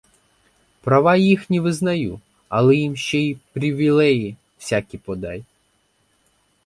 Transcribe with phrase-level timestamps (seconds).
[0.81, 2.19] Права їхні визнаю,
[2.49, 5.43] але їм ще й привілеї всякі подай!